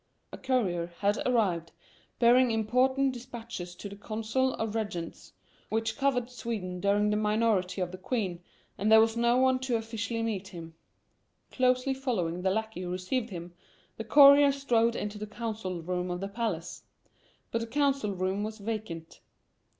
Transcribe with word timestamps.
A 0.33 0.37
courier 0.39 0.87
had 0.97 1.21
arrived 1.27 1.73
bearing 2.17 2.49
important 2.49 3.13
dispatches 3.13 3.75
to 3.75 3.87
the 3.87 3.95
Council 3.95 4.55
of 4.55 4.73
Regents 4.73 5.31
which 5.69 5.95
governed 5.99 6.31
Sweden 6.31 6.79
during 6.79 7.11
the 7.11 7.17
minority 7.17 7.81
of 7.81 7.91
the 7.91 7.99
Queen, 7.99 8.41
and 8.79 8.91
there 8.91 8.99
was 8.99 9.15
no 9.15 9.37
one 9.37 9.59
to 9.59 9.75
officially 9.75 10.23
meet 10.23 10.47
him. 10.47 10.73
Closely 11.51 11.93
following 11.93 12.41
the 12.41 12.49
lackey 12.49 12.81
who 12.81 12.89
received 12.89 13.29
him, 13.29 13.53
the 13.95 14.03
courier 14.03 14.51
strode 14.51 14.95
into 14.95 15.19
the 15.19 15.27
council 15.27 15.83
room 15.83 16.09
of 16.09 16.19
the 16.19 16.27
palace. 16.27 16.81
But 17.51 17.61
the 17.61 17.67
council 17.67 18.09
room 18.15 18.43
was 18.43 18.57
vacant. 18.57 19.19